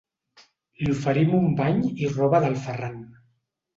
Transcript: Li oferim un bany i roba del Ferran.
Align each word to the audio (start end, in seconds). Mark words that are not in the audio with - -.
Li 0.83 0.87
oferim 0.93 1.35
un 1.41 1.47
bany 1.61 1.83
i 2.07 2.11
roba 2.17 2.41
del 2.47 2.59
Ferran. 2.67 2.97